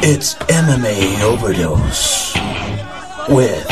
[0.00, 2.34] It's MMA Overdose
[3.28, 3.66] with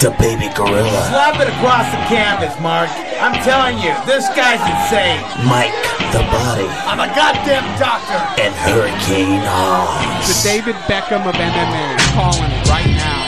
[0.00, 2.90] the baby gorilla, Slap it across the canvas, Mark.
[3.22, 5.22] I'm telling you, this guy's insane.
[5.46, 5.72] Mike
[6.12, 8.18] the Body, I'm a goddamn doctor.
[8.42, 10.42] and Hurricane The Oz.
[10.42, 13.22] David Beckham of MMA calling it right now.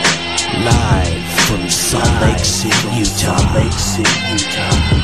[0.67, 3.55] Live from Salt Lake City, Utah.
[3.55, 5.04] Lake City, Utah.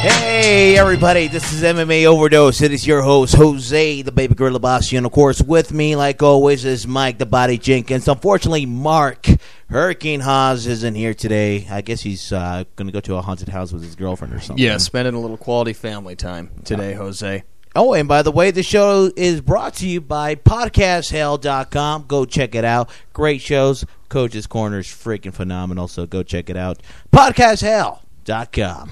[0.00, 2.60] Hey everybody, this is MMA Overdose.
[2.60, 6.22] It is your host Jose, the Baby Gorilla Bossy, and of course with me, like
[6.22, 8.06] always, is Mike the Body Jenkins.
[8.06, 9.26] Unfortunately, Mark
[9.68, 11.66] Hurricane Haas isn't here today.
[11.68, 14.38] I guess he's uh, going to go to a haunted house with his girlfriend or
[14.38, 14.64] something.
[14.64, 17.42] Yeah, spending a little quality family time today, Jose.
[17.74, 22.04] Oh, and by the way, the show is brought to you by podcasthell.com.
[22.06, 22.88] Go check it out.
[23.12, 23.84] Great shows.
[24.08, 26.80] Coach's Corner is freaking phenomenal, so go check it out.
[27.12, 28.90] Podcasthell.com.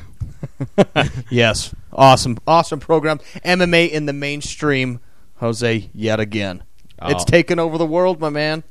[1.31, 3.19] Yes, awesome, awesome program.
[3.45, 5.01] MMA in the mainstream,
[5.37, 6.63] Jose, yet again.
[7.03, 7.27] It's Oh.
[7.27, 8.63] taken over the world, my man.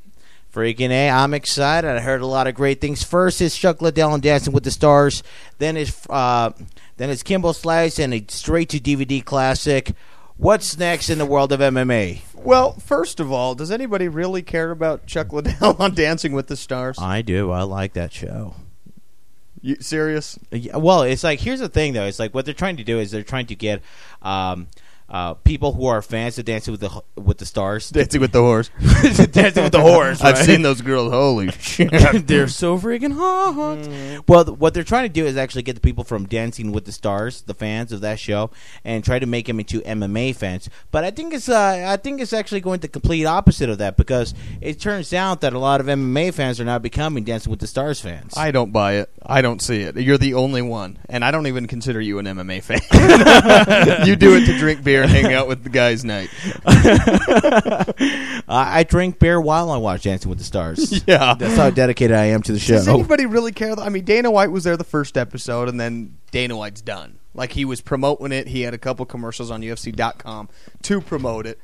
[0.53, 1.89] Freaking A, I'm excited.
[1.89, 3.03] I heard a lot of great things.
[3.03, 5.21] First is Chuck Liddell and Dancing with the Stars.
[5.57, 6.51] Then is uh,
[6.95, 9.91] then is Kimbo Slice and a straight to DVD classic.
[10.37, 12.21] What's next in the world of MMA?
[12.33, 16.55] Well, first of all, does anybody really care about Chuck Liddell on Dancing with the
[16.55, 16.97] Stars?
[16.99, 17.51] I do.
[17.51, 18.55] I like that show.
[19.65, 20.37] You serious?
[20.51, 22.05] Yeah, well, it's like here's the thing though.
[22.05, 23.81] It's like what they're trying to do is they're trying to get
[24.21, 24.67] um,
[25.07, 27.89] uh, people who are fans of Dancing with the with the Stars.
[27.89, 28.69] Dancing with the Horse.
[29.31, 30.19] Dancing with the Horse.
[30.21, 30.45] I've right?
[30.45, 31.11] seen those girls.
[31.11, 31.91] Holy shit!
[32.27, 34.23] they're so freaking hot.
[34.27, 36.85] Well, th- what they're trying to do is actually get the people from Dancing with
[36.85, 38.49] the Stars, the fans of that show,
[38.83, 40.69] and try to make them into MMA fans.
[40.89, 43.97] But I think it's uh, I think it's actually going the complete opposite of that
[43.97, 47.59] because it turns out that a lot of MMA fans are now becoming Dancing with
[47.59, 48.33] the Stars fans.
[48.35, 49.11] I don't buy it.
[49.23, 49.97] I don't see it.
[49.97, 54.07] You're the only one, and I don't even consider you an MMA fan.
[54.07, 56.29] you do it to drink beer and hang out with the guys' night.
[58.47, 61.03] I, I drink beer while I watch Dancing with the Stars.
[61.07, 61.35] Yeah.
[61.35, 62.75] That's how dedicated I am to the show.
[62.75, 63.77] Does anybody really care?
[63.79, 67.19] I mean, Dana White was there the first episode, and then Dana White's done.
[67.33, 68.47] Like he was promoting it.
[68.47, 70.49] He had a couple commercials on UFC.com
[70.83, 71.59] to promote it,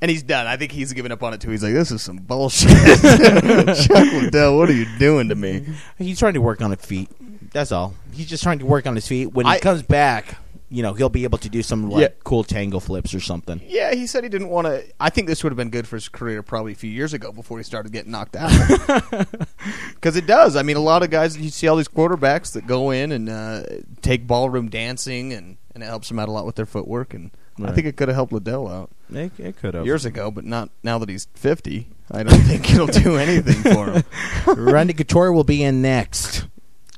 [0.00, 0.46] and he's done.
[0.46, 1.50] I think he's given up on it too.
[1.50, 2.70] He's like, "This is some bullshit."
[3.86, 5.66] Chuck Liddell, what are you doing to me?
[5.98, 7.10] He's trying to work on his feet.
[7.52, 7.94] That's all.
[8.12, 9.26] He's just trying to work on his feet.
[9.32, 10.36] When he I- comes back,
[10.72, 12.08] you know, he'll be able to do some like Yeah.
[12.24, 13.60] cool tango flips or something.
[13.68, 14.82] Yeah, he said he didn't want to.
[14.98, 17.30] I think this would have been good for his career probably a few years ago
[17.30, 18.50] before he started getting knocked out.
[19.94, 20.56] Because it does.
[20.56, 23.28] I mean, a lot of guys you see all these quarterbacks that go in and
[23.28, 23.62] uh,
[24.00, 27.14] take ballroom dancing, and, and it helps them out a lot with their footwork.
[27.14, 27.30] And
[27.62, 29.86] I think it could have helped Liddell out It, it could have.
[29.86, 31.86] years ago, but not now that he's fifty.
[32.10, 34.02] I don't think it'll do anything for him.
[34.72, 36.46] Randy Couture will be in next.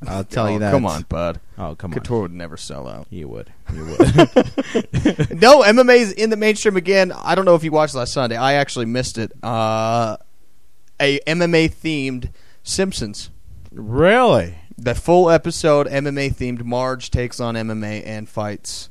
[0.09, 0.73] I'll tell Oh, you that.
[0.73, 1.41] Come on, bud.
[1.59, 1.99] Oh, come on.
[1.99, 3.07] Couture would never sell out.
[3.11, 3.53] You would.
[3.73, 3.99] You would.
[5.41, 7.13] no, MMA's in the mainstream again.
[7.13, 8.37] I don't know if you watched last Sunday.
[8.37, 9.33] I actually missed it.
[9.43, 10.17] Uh,
[11.01, 12.31] a MMA themed
[12.63, 13.31] Simpsons.
[13.73, 14.57] really?
[14.77, 16.65] The full episode, MMA themed.
[16.65, 18.91] Marge takes on MMA and fights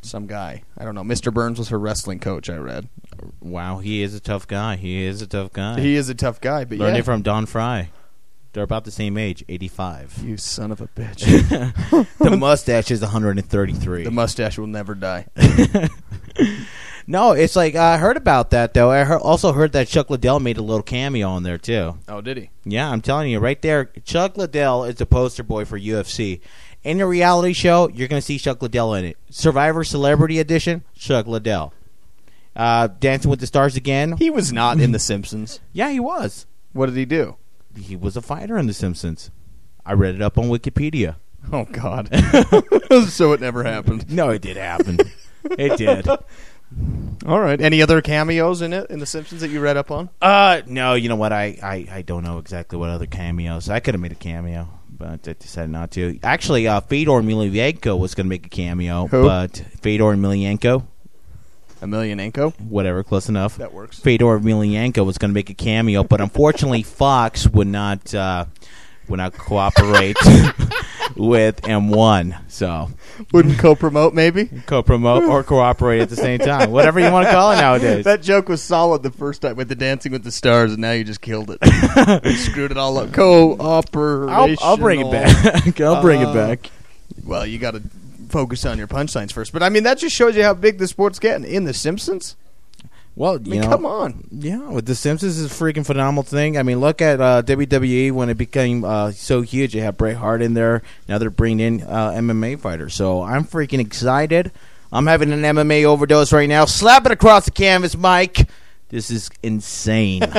[0.00, 0.62] some guy.
[0.76, 1.02] I don't know.
[1.02, 1.34] Mr.
[1.34, 2.48] Burns was her wrestling coach.
[2.48, 2.88] I read.
[3.40, 4.76] Wow, he is a tough guy.
[4.76, 5.80] He is a tough guy.
[5.80, 7.00] He is a tough guy, but Learned yeah.
[7.00, 7.90] it from Don Frye.
[8.58, 10.24] They're about the same age, 85.
[10.24, 11.20] you son of a bitch.
[12.18, 14.02] the mustache is 133.
[14.02, 15.26] the mustache will never die.
[17.06, 18.90] no, it's like I heard about that though.
[18.90, 21.98] I heard, also heard that Chuck Liddell made a little cameo on there too.
[22.08, 22.50] Oh, did he?
[22.64, 26.40] Yeah, I'm telling you right there, Chuck Liddell is the poster boy for UFC.
[26.82, 29.16] In a reality show, you're going to see Chuck Liddell in it.
[29.30, 31.72] Survivor Celebrity Edition, Chuck Liddell.
[32.56, 34.16] Uh, Dancing with the Stars again.
[34.16, 35.60] He was not in The Simpsons.
[35.72, 36.44] yeah, he was.
[36.72, 37.36] What did he do?
[37.76, 39.30] He was a fighter in The Simpsons.
[39.84, 41.16] I read it up on Wikipedia.
[41.52, 42.10] Oh God!
[43.08, 44.10] so it never happened.
[44.12, 44.98] No, it did happen.
[45.44, 46.06] it did.
[47.26, 47.58] All right.
[47.60, 50.10] Any other cameos in it in The Simpsons that you read up on?
[50.20, 51.32] Uh, no, you know what?
[51.32, 53.70] I, I, I don't know exactly what other cameos.
[53.70, 56.18] I could have made a cameo, but I decided not to.
[56.22, 59.22] Actually, uh, Fedor Emelianenko was going to make a cameo, Who?
[59.24, 60.86] but Fedor Emelianenko,
[61.80, 62.58] Emelianenko.
[62.60, 63.56] whatever, close enough.
[63.56, 63.98] That works.
[63.98, 68.46] Fedor Emelianenko was going to make a cameo, but unfortunately, Fox would not uh,
[69.08, 70.16] would not cooperate
[71.16, 72.38] with M1.
[72.48, 72.90] So
[73.32, 74.46] Wouldn't co-promote maybe.
[74.66, 78.04] co-promote or cooperate at the same time, whatever you want to call it nowadays.
[78.04, 80.92] That joke was solid the first time with the Dancing with the Stars, and now
[80.92, 81.58] you just killed it.
[82.24, 83.12] you screwed it all up.
[83.12, 84.30] Cooperation.
[84.62, 85.80] I'll, I'll bring it back.
[85.80, 86.70] I'll bring Uh, it back.
[87.24, 87.82] Well, you got to
[88.28, 89.52] focus on your punchlines first.
[89.52, 91.44] But I mean, that just shows you how big the sport's getting.
[91.50, 92.36] In The Simpsons,
[93.16, 94.28] Well, I you mean, know, come on.
[94.30, 96.56] Yeah, with The Simpsons is a freaking phenomenal thing.
[96.56, 99.74] I mean, look at uh, WWE when it became uh, so huge.
[99.74, 100.82] You have Bret Hart in there.
[101.08, 102.94] Now they're bringing in uh, MMA fighters.
[102.94, 104.52] So I'm freaking excited.
[104.92, 106.64] I'm having an MMA overdose right now.
[106.64, 108.48] Slap it across the canvas, Mike.
[108.88, 110.22] This is insane.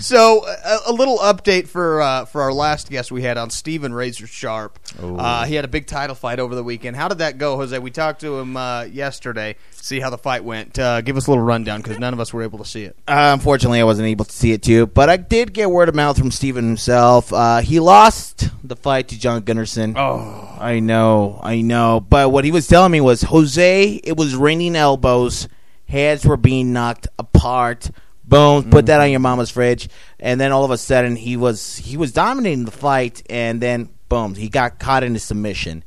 [0.00, 3.94] So a, a little update for uh, for our last guest we had on Steven
[3.94, 4.78] Razor Sharp.
[5.00, 6.96] Uh, he had a big title fight over the weekend.
[6.96, 7.78] How did that go, Jose?
[7.78, 9.56] We talked to him uh, yesterday.
[9.70, 10.78] See how the fight went.
[10.78, 12.96] Uh, give us a little rundown because none of us were able to see it.
[13.08, 15.94] Uh, unfortunately, I wasn't able to see it too, but I did get word of
[15.94, 17.32] mouth from Steven himself.
[17.32, 19.94] Uh, he lost the fight to John Gunnarsson.
[19.96, 22.00] Oh, I know, I know.
[22.00, 25.48] But what he was telling me was, Jose, it was raining elbows,
[25.92, 27.90] heads were being knocked apart.
[28.24, 28.70] Boom!
[28.70, 31.96] Put that on your mama's fridge, and then all of a sudden he was he
[31.96, 35.84] was dominating the fight, and then boom, he got caught in a submission.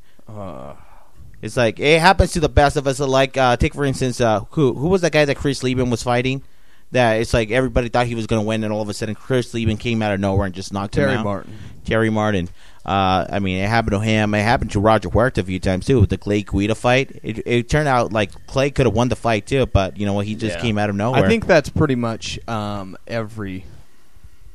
[1.42, 3.00] It's like it happens to the best of us.
[3.00, 6.04] Like uh, take for instance, uh, who who was that guy that Chris Leben was
[6.04, 6.44] fighting?
[6.92, 9.16] That it's like everybody thought he was going to win, and all of a sudden
[9.16, 11.24] Chris Leben came out of nowhere and just knocked him Terry out.
[11.24, 11.58] Martin.
[11.84, 12.50] Terry Martin.
[12.86, 14.36] Uh, I mean, it happened to him.
[14.36, 17.20] It happened to Roger Huerta a few times too with the Clay Guida fight.
[17.24, 20.14] It, it turned out like Clay could have won the fight too, but you know
[20.14, 20.28] what?
[20.28, 20.62] He just Yeah.
[20.62, 21.26] came out of nowhere.
[21.26, 23.66] I think that's pretty much um, every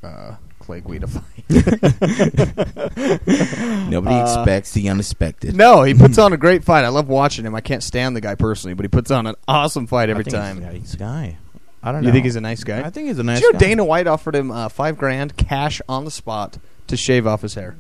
[0.05, 1.25] uh, Clay Guida fight.
[3.91, 5.55] nobody expects the unexpected.
[5.55, 6.85] uh, no, he puts on a great fight.
[6.85, 7.55] I love watching him.
[7.55, 10.25] I can't stand the guy personally, but he puts on an awesome fight I every
[10.25, 10.57] think time.
[10.59, 11.37] he's a nice guy.
[11.83, 12.09] I don't know.
[12.09, 12.83] You think he's a nice guy?
[12.83, 13.67] I think he's a nice Did you know guy.
[13.67, 17.55] Dana White offered him uh, five grand cash on the spot to shave off his
[17.55, 17.77] hair?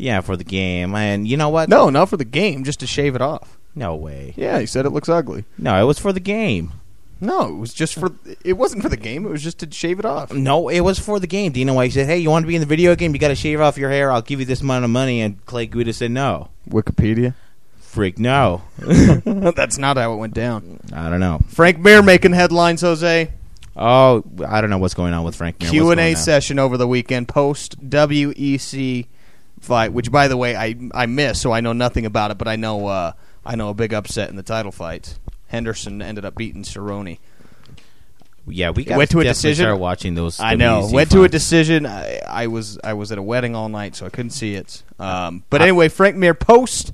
[0.00, 1.68] Yeah, for the game, and you know what?
[1.68, 3.58] No, not for the game, just to shave it off.
[3.74, 4.34] no way.
[4.36, 5.44] Yeah, he said it looks ugly.
[5.58, 6.72] No, it was for the game.
[7.20, 8.12] No, it was just for.
[8.42, 9.26] It wasn't for the game.
[9.26, 10.32] It was just to shave it off.
[10.32, 11.52] No, it was for the game.
[11.52, 13.12] Do you know why he said, "Hey, you want to be in the video game?
[13.12, 14.10] You got to shave off your hair.
[14.10, 17.34] I'll give you this amount of money." And Clay Guida said, "No, Wikipedia.
[17.78, 20.80] freak, no." That's not how it went down.
[20.94, 21.40] I don't know.
[21.48, 22.80] Frank Mir making headlines.
[22.80, 23.30] Jose
[23.76, 25.60] Oh, I don't know what's going on with Frank.
[25.60, 25.70] Mir.
[25.70, 29.06] Q and A session over the weekend post WEC
[29.60, 32.48] fight, which by the way I I missed, so I know nothing about it, but
[32.48, 33.12] I know uh,
[33.44, 35.18] I know a big upset in the title fight.
[35.48, 37.18] Henderson ended up beating Cerrone.
[38.46, 39.64] Yeah, we got Went to a decision.
[39.64, 40.40] Start watching those.
[40.40, 40.88] I know.
[40.90, 41.86] Went to a decision.
[41.86, 44.82] I, I was I was at a wedding all night, so I couldn't see it.
[44.98, 46.92] Um, but anyway, Frank Mir post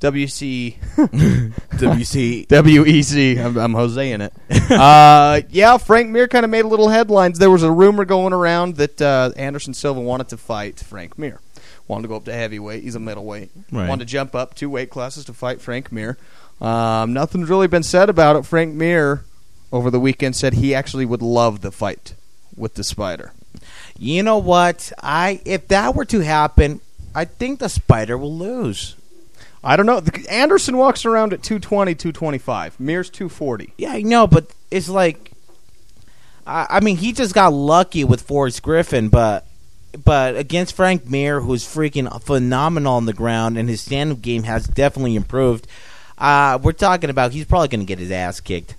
[0.00, 2.46] WC WC.
[2.48, 3.44] WEC.
[3.44, 4.32] I'm, I'm Jose in it.
[4.70, 7.38] uh, yeah, Frank Mir kind of made a little headlines.
[7.38, 11.40] There was a rumor going around that uh, Anderson Silva wanted to fight Frank Mir.
[11.88, 12.82] Wanted to go up to heavyweight.
[12.82, 13.50] He's a middleweight.
[13.70, 13.88] Right.
[13.88, 16.18] Wanted to jump up two weight classes to fight Frank Mir.
[16.60, 18.44] Um, nothing's really been said about it.
[18.44, 19.24] Frank Mir
[19.72, 22.14] over the weekend said he actually would love the fight
[22.56, 23.32] with the Spider.
[23.98, 24.92] You know what?
[25.02, 26.80] I if that were to happen,
[27.14, 28.96] I think the Spider will lose.
[29.62, 30.00] I don't know.
[30.30, 32.78] Anderson walks around at 220, 225.
[32.78, 33.72] Mir's 240.
[33.76, 35.32] Yeah, I know, but it's like,
[36.46, 39.44] I, I mean, he just got lucky with Forrest Griffin, but
[40.04, 44.66] but against Frank Mir, who's freaking phenomenal on the ground, and his stand-up game has
[44.66, 45.66] definitely improved.
[46.18, 48.74] Uh, we're talking about he's probably going to get his ass kicked.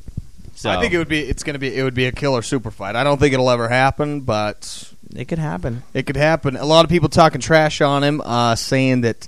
[0.56, 1.20] So I think it would be.
[1.20, 1.76] It's going to be.
[1.76, 2.96] It would be a killer super fight.
[2.96, 5.84] I don't think it'll ever happen, but it could happen.
[5.94, 6.56] it could happen.
[6.58, 9.28] A lot of people talking trash on him, uh, saying that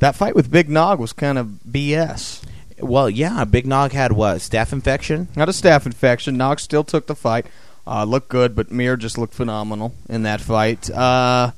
[0.00, 2.42] that fight with Big Nog was kind of BS.
[2.80, 5.28] Well, yeah, Big Nog had what staph infection.
[5.36, 6.36] Not a staph infection.
[6.36, 7.46] Nog still took the fight.
[7.86, 10.90] Uh, looked good, but Mir just looked phenomenal in that fight.
[10.90, 11.52] Uh,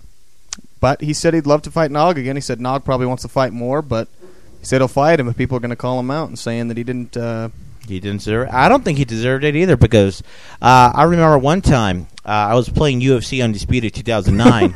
[0.81, 2.37] but he said he'd love to fight Nog again.
[2.37, 4.08] He said Nog probably wants to fight more, but
[4.58, 6.69] he said he'll fight him if people are going to call him out and saying
[6.69, 7.17] that he didn't.
[7.17, 7.51] Uh,
[7.86, 8.48] He didn't deserve.
[8.51, 10.20] I don't think he deserved it either because
[10.60, 14.74] uh, I remember one time uh, I was playing UFC Undisputed 2009,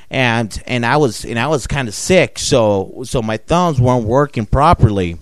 [0.10, 4.06] and and I was and I was kind of sick, so so my thumbs weren't
[4.06, 5.18] working properly.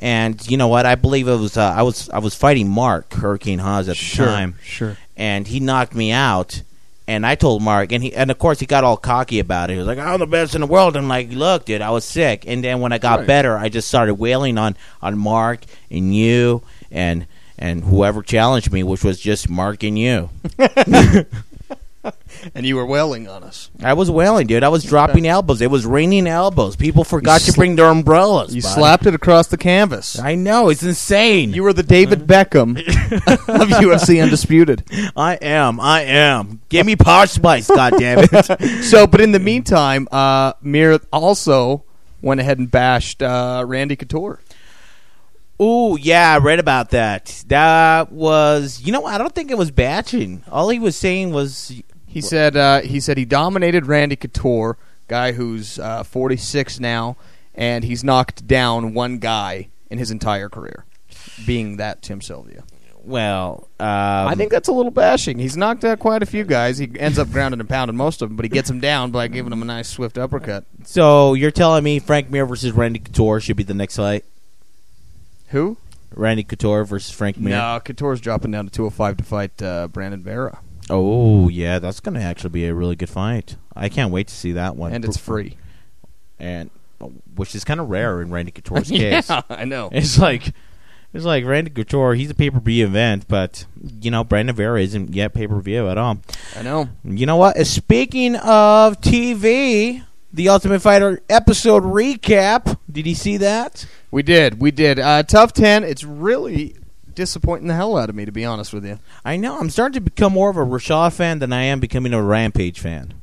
[0.00, 0.84] And you know what?
[0.86, 4.16] I believe it was uh, I was I was fighting Mark Hurricane Haas at the
[4.16, 4.96] time, sure.
[5.16, 6.62] and he knocked me out.
[7.08, 9.74] And I told Mark, and he, and of course he got all cocky about it.
[9.74, 12.04] He was like, "I'm the best in the world." I'm like, "Look, dude, I was
[12.04, 13.26] sick." And then when I got Right.
[13.28, 15.60] better, I just started wailing on on Mark
[15.90, 17.26] and you and
[17.58, 20.28] and whoever challenged me, which was just Mark and you.
[22.54, 23.70] And you were wailing on us.
[23.82, 24.62] I was wailing, dude.
[24.62, 25.60] I was dropping elbows.
[25.60, 26.76] It was raining elbows.
[26.76, 28.54] People forgot to bring their umbrellas.
[28.54, 28.74] You bud.
[28.74, 30.18] slapped it across the canvas.
[30.18, 31.52] I know it's insane.
[31.52, 34.84] You were the David Beckham of UFC Undisputed.
[35.16, 35.80] I am.
[35.80, 36.60] I am.
[36.68, 38.84] Give me Posh Spice, God damn it.
[38.84, 41.84] So, but in the meantime, uh, Mir also
[42.22, 44.40] went ahead and bashed uh, Randy Couture.
[45.60, 47.44] Ooh, yeah, I read about that.
[47.48, 50.44] That was, you know, I don't think it was batching.
[50.50, 51.82] All he was saying was,
[52.16, 57.18] He said uh, he said he dominated Randy Couture, guy who's uh, 46 now,
[57.54, 60.86] and he's knocked down one guy in his entire career,
[61.44, 62.64] being that Tim Sylvia.
[63.04, 65.38] Well, um, I think that's a little bashing.
[65.38, 66.78] He's knocked out quite a few guys.
[66.78, 69.28] He ends up grounding and pounding most of them, but he gets them down by
[69.28, 70.64] giving them a nice swift uppercut.
[70.84, 71.34] so.
[71.34, 74.24] You're telling me Frank Mir versus Randy Couture should be the next fight?
[75.48, 75.76] Who?
[76.14, 77.50] Randy Couture versus Frank Mir.
[77.50, 82.20] No, Couture's dropping down to 205 to fight uh, Brandon Vera, Oh yeah, that's gonna
[82.20, 83.56] actually be a really good fight.
[83.74, 84.92] I can't wait to see that one.
[84.92, 85.56] and it's free.
[86.38, 86.70] and
[87.34, 89.30] which is kind of rare in Randy Couture's yeah, case.
[89.50, 89.90] I know.
[89.92, 90.52] It's like
[91.12, 92.14] it's like Randy Couture.
[92.14, 93.66] He's a pay per view event, but
[94.00, 96.18] you know Brandon Vera isn't yet pay per view at all.
[96.56, 96.88] I know.
[97.04, 97.56] You know what?
[97.56, 102.78] Uh, Speaking of TV, the Ultimate Fighter episode recap.
[102.90, 103.86] Did you see that?
[104.10, 104.60] We did.
[104.60, 104.98] We did.
[104.98, 105.84] Uh, TUF 10.
[105.84, 106.76] It's really
[107.16, 109.00] disappointing the hell out of me, to be honest with you.
[109.24, 109.58] I know.
[109.58, 112.78] I'm starting to become more of a Rashad fan than I am becoming a Rampage
[112.78, 113.14] fan.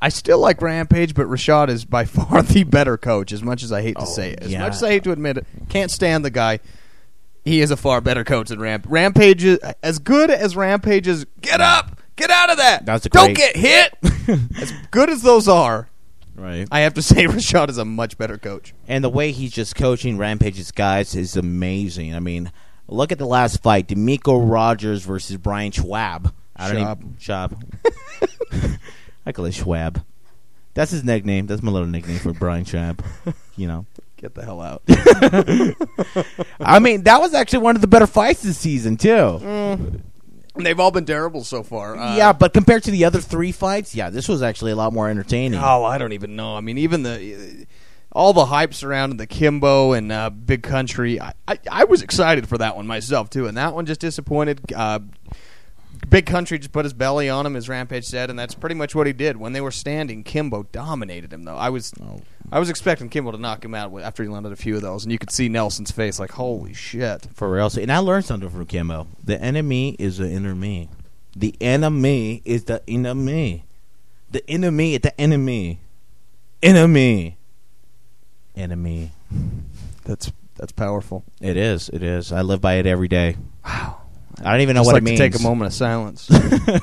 [0.00, 3.70] I still like Rampage, but Rashad is by far the better coach, as much as
[3.72, 4.40] I hate to Oh, say it.
[4.42, 4.60] As yeah.
[4.60, 6.60] much as I hate to admit it, can't stand the guy.
[7.44, 8.86] He is a far better coach than Ramp.
[8.88, 11.26] Rampage is as good as Rampage is.
[11.40, 11.98] Get up!
[12.16, 12.86] Get out of that!
[12.86, 13.94] That's a Don't get hit!
[14.60, 15.88] as good as those are,
[16.34, 16.66] Right.
[16.70, 18.74] I have to say Rashad is a much better coach.
[18.88, 22.14] And the way he's just coaching Rampage's guys is amazing.
[22.14, 22.50] I mean,
[22.92, 26.32] look at the last fight: Demico Rogers versus Brian Schwab.
[26.54, 27.64] I don't even Schwab.
[29.26, 30.04] I call it Schwab.
[30.74, 31.46] That's his nickname.
[31.46, 33.04] That's my little nickname for Brian Schwab.
[33.56, 33.86] You know.
[34.22, 34.82] Get the hell out.
[36.60, 39.08] I mean, that was actually one of the better fights this season too.
[39.08, 40.00] Mm.
[40.54, 41.96] They've all been terrible so far.
[41.96, 44.92] Uh, yeah, but compared to the other three fights, yeah, this was actually a lot
[44.92, 45.58] more entertaining.
[45.60, 46.56] Oh, I don't even know.
[46.56, 47.66] I mean, even the
[48.14, 51.20] all the hype surrounding the Kimbo and uh, Big Country.
[51.20, 54.60] I, I, I was excited for that one myself too, and that one just disappointed.
[54.74, 55.00] Uh,
[56.08, 58.94] Big Country just put his belly on him, as Rampage said, and that's pretty much
[58.94, 59.36] what he did.
[59.36, 61.44] When they were standing, Kimbo dominated him.
[61.44, 61.92] Though I was,
[62.50, 65.04] I was expecting Kimbo to knock him out after he landed a few of those,
[65.04, 67.70] and you could see Nelson's face, like, "Holy shit!" For real.
[67.70, 69.06] So, and I learned something from Kimbo.
[69.24, 70.88] The enemy is the inner me.
[71.34, 73.64] The enemy is the inner me.
[74.30, 75.78] The enemy is the enemy.
[76.62, 77.38] Enemy.
[78.56, 79.12] Enemy.
[80.04, 81.24] That's that's powerful.
[81.40, 81.88] It is.
[81.88, 82.32] It is.
[82.32, 83.36] I live by it every day.
[83.64, 83.98] Wow.
[84.44, 85.18] I don't even know Just what like it means.
[85.18, 86.28] take a moment of silence.
[86.30, 86.80] I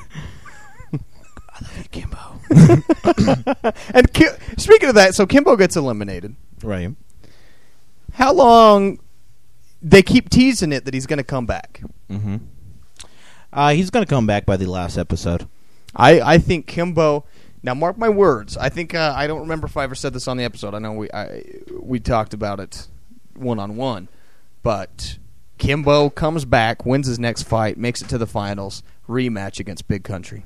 [1.61, 2.17] love Kimbo.
[3.93, 6.35] and Ki- speaking of that, so Kimbo gets eliminated.
[6.63, 6.95] Right.
[8.13, 8.99] How long?
[9.81, 11.81] They keep teasing it that he's going to come back.
[12.09, 12.37] Mm-hmm.
[13.51, 15.47] Uh, he's going to come back by the last episode.
[15.95, 17.25] I, I think Kimbo.
[17.61, 18.57] Now, mark my words.
[18.57, 20.73] I think uh, I don't remember if I ever said this on the episode.
[20.73, 21.43] I know we I,
[21.79, 22.87] we talked about it
[23.35, 24.07] one on one,
[24.63, 25.17] but
[25.57, 30.03] Kimbo comes back, wins his next fight, makes it to the finals, rematch against Big
[30.03, 30.45] Country.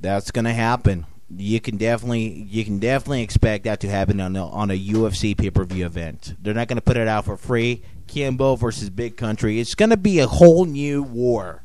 [0.00, 1.06] That's going to happen.
[1.34, 5.36] You can definitely you can definitely expect that to happen on a, on a UFC
[5.36, 6.34] pay per view event.
[6.40, 7.82] They're not going to put it out for free.
[8.06, 9.60] Kimbo versus Big Country.
[9.60, 11.62] It's going to be a whole new war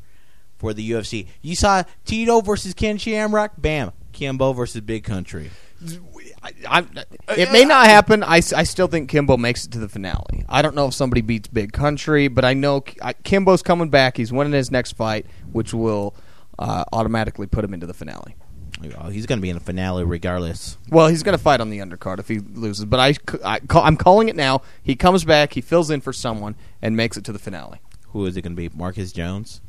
[0.56, 1.26] for the UFC.
[1.42, 3.52] You saw Tito versus Ken Shamrock.
[3.58, 5.50] Bam, Kimbo versus Big Country.
[6.42, 6.84] I, I,
[7.36, 8.24] it may not happen.
[8.24, 10.44] I still think Kimbo makes it to the finale.
[10.48, 14.16] I don't know if somebody beats Big Country, but I know Kimbo's coming back.
[14.16, 16.16] He's winning his next fight, which will
[16.58, 18.34] uh, automatically put him into the finale.
[18.98, 20.78] Oh, he's going to be in the finale regardless.
[20.90, 23.60] Well, he's going to fight on the undercard if he loses, but I, c- I
[23.60, 24.62] call, I'm calling it now.
[24.82, 27.80] He comes back, he fills in for someone, and makes it to the finale.
[28.08, 28.68] Who is it going to be?
[28.76, 29.60] Marcus Jones?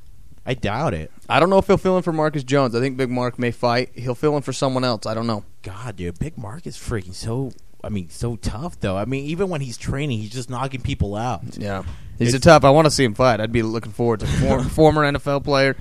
[0.50, 1.12] I doubt it.
[1.30, 2.74] I don't know if he'll fill in for Marcus Jones.
[2.74, 3.92] I think Big Mark may fight.
[3.94, 5.06] He'll fill in for someone else.
[5.06, 5.44] I don't know.
[5.62, 7.52] God, dude, Big Mark is freaking so.
[7.84, 8.98] I mean, so tough though.
[8.98, 11.56] I mean, even when he's training, he's just knocking people out.
[11.56, 11.84] Yeah,
[12.18, 12.64] he's a tough.
[12.64, 13.40] I want to see him fight.
[13.40, 15.78] I'd be looking forward to for, former NFL player.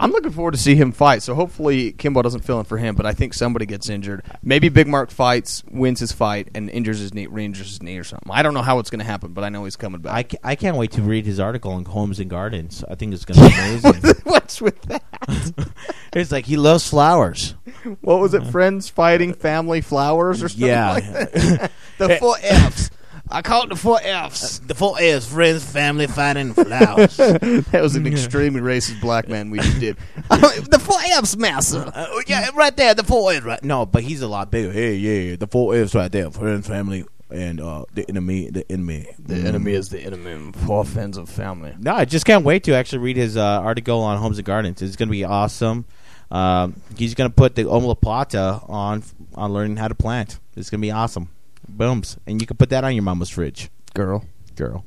[0.00, 1.22] I'm looking forward to see him fight.
[1.22, 2.94] So hopefully Kimbo doesn't fill in for him.
[2.94, 4.22] But I think somebody gets injured.
[4.42, 8.04] Maybe Big Mark fights, wins his fight, and injures his knee, re-injures his knee or
[8.04, 8.30] something.
[8.30, 10.28] I don't know how it's going to happen, but I know he's coming I, back.
[10.30, 12.84] ca- I can't wait to read his article on Homes and Gardens.
[12.88, 13.54] I think it's going to be
[13.88, 14.14] amazing.
[14.24, 15.02] What's with that?
[16.12, 17.54] it's like he loves flowers.
[18.00, 18.46] What was it?
[18.46, 20.92] Friends fighting family flowers or something Yeah.
[20.92, 21.72] like that?
[21.98, 22.90] the full Fs.
[23.30, 24.60] I call it the four Fs.
[24.60, 27.16] The four is friends, family, fighting, flowers.
[27.68, 29.96] That was an extremely racist black man we just did.
[30.30, 31.90] the four Fs, master.
[31.94, 32.94] Uh, yeah, right there.
[32.94, 33.62] The four is right.
[33.62, 34.72] No, but he's a lot bigger.
[34.72, 36.30] Hey, yeah, the four is right there.
[36.30, 38.50] Friends, family, and uh, the enemy.
[38.50, 39.06] The enemy.
[39.18, 40.52] The enemy is the enemy.
[40.66, 41.74] Four friends of family.
[41.78, 44.80] No, I just can't wait to actually read his uh, article on Homes and Gardens.
[44.80, 45.84] It's going to be awesome.
[46.30, 49.02] Um, he's going to put the omoplata on
[49.34, 50.38] on learning how to plant.
[50.56, 51.30] It's going to be awesome.
[51.68, 54.24] Booms, and you can put that on your mama's fridge, Girl.
[54.56, 54.84] girl.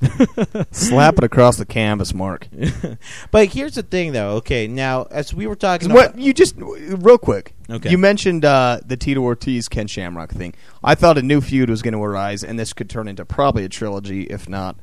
[0.70, 2.48] Slap it across the canvas, Mark.
[3.30, 4.32] But here's the thing, though.
[4.36, 7.54] Okay, now as we were talking, What about, you just real quick?
[7.70, 7.90] Okay.
[7.90, 10.54] You mentioned uh, the Tito Ortiz Ken Shamrock thing.
[10.82, 13.64] I thought a new feud was going to arise, and this could turn into probably
[13.64, 14.76] a trilogy, if not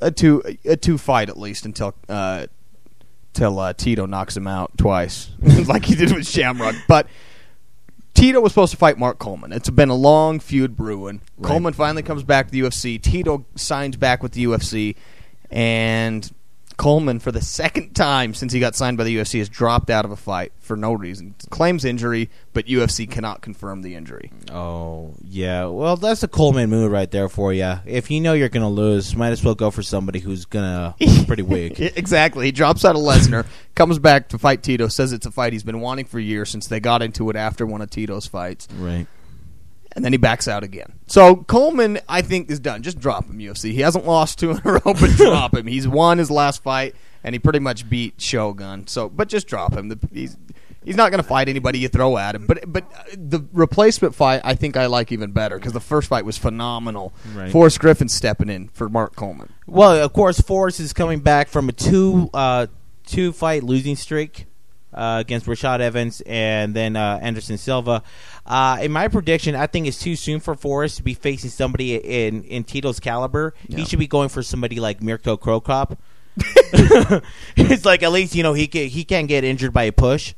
[0.00, 2.46] a two a two fight at least until uh,
[3.32, 5.30] till uh, Tito knocks him out twice,
[5.66, 6.74] like he did with Shamrock.
[6.88, 7.06] But
[8.20, 9.50] Tito was supposed to fight Mark Coleman.
[9.52, 11.22] It's been a long feud brewing.
[11.42, 13.00] Coleman finally comes back to the UFC.
[13.00, 14.96] Tito signs back with the UFC,
[15.50, 16.30] and
[16.80, 20.06] Coleman, for the second time since he got signed by the UFC, has dropped out
[20.06, 21.34] of a fight for no reason.
[21.50, 24.32] Claims injury, but UFC cannot confirm the injury.
[24.50, 27.74] Oh yeah, well that's a Coleman move right there for you.
[27.84, 30.94] If you know you're gonna lose, might as well go for somebody who's gonna
[31.26, 31.78] pretty weak.
[31.78, 32.46] exactly.
[32.46, 33.44] He drops out of Lesnar,
[33.74, 36.66] comes back to fight Tito, says it's a fight he's been wanting for years since
[36.66, 39.06] they got into it after one of Tito's fights, Right.
[39.92, 40.92] And then he backs out again.
[41.06, 42.82] So Coleman, I think, is done.
[42.82, 43.72] Just drop him, UFC.
[43.72, 45.66] He hasn't lost two in a row, but drop him.
[45.66, 46.94] He's won his last fight,
[47.24, 48.86] and he pretty much beat Shogun.
[48.86, 49.88] So, but just drop him.
[49.88, 50.36] The, he's
[50.84, 52.46] he's not going to fight anybody you throw at him.
[52.46, 56.08] But but uh, the replacement fight, I think I like even better because the first
[56.08, 57.12] fight was phenomenal.
[57.34, 57.50] Right.
[57.50, 59.52] Forrest Griffin stepping in for Mark Coleman.
[59.66, 62.66] Well, of course, Forrest is coming back from a two uh,
[63.06, 64.46] two fight losing streak
[64.92, 68.02] uh, against Rashad Evans and then uh, Anderson Silva.
[68.46, 71.96] Uh, in my prediction, I think it's too soon for Forrest to be facing somebody
[71.96, 73.54] in in Tito's caliber.
[73.68, 75.98] He should be going for somebody like Mirko Cro Cop.
[77.56, 80.34] it's like at least you know he can, he can't get injured by a push.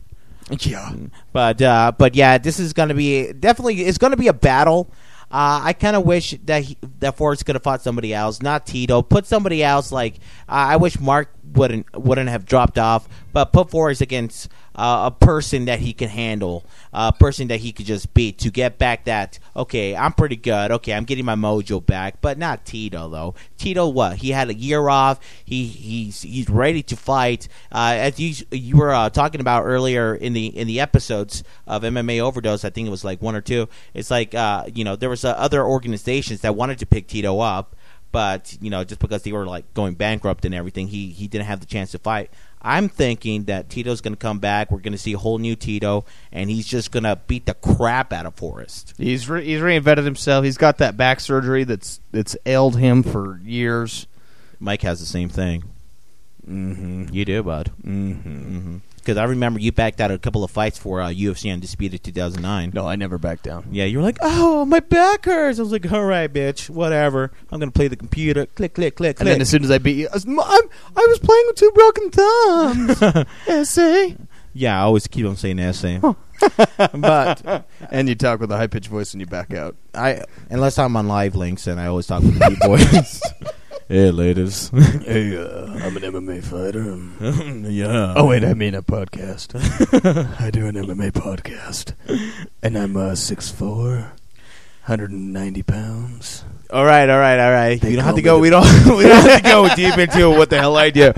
[0.61, 0.93] Yeah.
[1.33, 4.33] But uh, but yeah, this is going to be definitely it's going to be a
[4.33, 4.91] battle.
[5.31, 8.67] Uh, I kind of wish that he, that Forrest could have fought somebody else, not
[8.67, 9.01] Tito.
[9.01, 10.17] Put somebody else like
[10.49, 15.25] I I wish Mark wouldn't wouldn't have dropped off, but put Forrest against uh, a
[15.25, 19.05] person that he can handle, a person that he could just beat to get back
[19.05, 20.71] that okay, I'm pretty good.
[20.73, 23.35] Okay, I'm getting my mojo back, but not Tito though.
[23.59, 25.21] Tito, what he had a year off.
[25.45, 27.49] He he's he's ready to fight.
[27.71, 31.83] Uh, as you you were uh, talking about earlier in the in the episodes of
[31.83, 33.69] MMA Overdose, I think it was like one or two.
[33.95, 37.41] It's like uh, you know there was uh, other organizations that wanted to pick Tito
[37.41, 37.77] up,
[38.13, 41.47] but you know just because they were like going bankrupt and everything, he he didn't
[41.47, 42.31] have the chance to fight.
[42.65, 44.71] I'm thinking that Tito's going to come back.
[44.71, 47.55] We're going to see a whole new Tito, and he's just going to beat the
[47.55, 48.95] crap out of Forrest.
[48.97, 50.45] He's re- he's reinvented himself.
[50.45, 54.07] He's got that back surgery that's that's ailed him for years.
[54.61, 55.65] Mike has the same thing.
[56.49, 57.07] Mm-hmm.
[57.13, 57.73] You do, bud.
[57.85, 58.79] Mm-hmm.
[59.03, 62.71] Because I remember you backed out a couple of fights for uh, UFC Undisputed 2009.
[62.73, 63.67] No, I never backed down.
[63.73, 67.33] Yeah, you were like, "Oh, my back hurts." I was like, "All right, bitch, whatever.
[67.51, 68.47] I'm gonna play the computer.
[68.47, 69.21] Click, click, click, click.
[69.21, 71.45] And click." then as soon as I beat you, I was, I'm, I was playing
[71.49, 73.27] with two broken thumbs.
[73.49, 74.17] Essay.
[74.55, 76.01] yeah, I always keep on saying essay.
[76.95, 79.77] but And you talk with a high pitched voice and you back out.
[79.95, 83.23] I, unless I'm on live links, and I always talk with the deep voice.
[83.93, 84.71] hey, ladies.
[85.03, 86.97] Hey, uh, I'm an MMA fighter.
[87.69, 88.15] yeah.
[88.17, 89.55] Oh wait, I mean a podcast.
[90.41, 91.93] I do an MMA podcast,
[92.63, 96.45] and I'm uh, 6'4", 190 pounds.
[96.71, 97.79] All right, all right, all right.
[97.81, 98.39] They you don't have to go.
[98.39, 98.65] We don't.
[98.97, 101.13] We don't have to go deep into what the hell I do.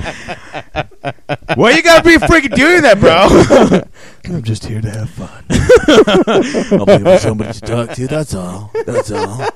[1.55, 3.85] Why you gotta be freaking doing that, bro?
[4.35, 5.45] I'm just here to have fun.
[5.51, 8.07] I'm looking for somebody to talk to.
[8.09, 8.73] That's all.
[8.85, 9.47] That's all.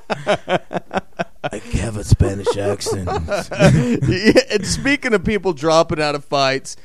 [1.78, 3.08] Have a Spanish accent.
[4.08, 6.76] Yeah, and speaking of people dropping out of fights,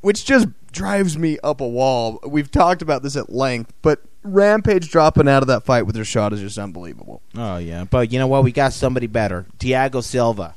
[0.00, 2.20] which just drives me up a wall.
[2.26, 6.32] We've talked about this at length, but Rampage dropping out of that fight with Rashad
[6.32, 7.22] is just unbelievable.
[7.36, 8.44] oh yeah, but you know what?
[8.44, 9.46] We got somebody better.
[9.58, 10.54] Thiago Silva.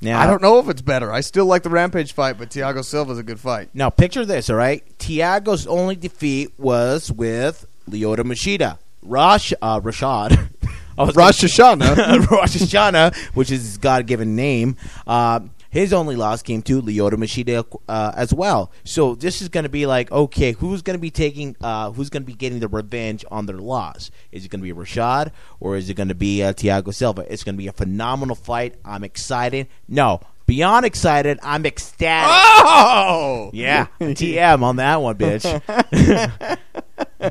[0.00, 1.12] Now I don't know if it's better.
[1.12, 3.68] I still like the Rampage fight, but Thiago Silva's a good fight.
[3.72, 4.82] Now picture this, all right?
[4.98, 8.78] Thiago's only defeat was with Lyoto Machida.
[9.02, 10.48] Rosh, uh, Rashad.
[11.06, 12.26] Was Rosh Hashanah.
[12.30, 14.76] Rosh Hashanah, which is his God-given name.
[15.06, 15.40] Uh,
[15.72, 18.70] his only loss came to Lyoto Machida uh, as well.
[18.84, 22.10] So this is going to be like, okay, who's going to be taking, uh, who's
[22.10, 24.10] going to be getting the revenge on their loss?
[24.32, 27.24] Is it going to be Rashad or is it going to be uh, Thiago Silva?
[27.32, 28.74] It's going to be a phenomenal fight.
[28.84, 29.66] I'm excited.
[29.88, 31.38] No, beyond excited.
[31.42, 32.28] I'm ecstatic.
[32.30, 36.58] oh, Yeah, TM on that one, bitch.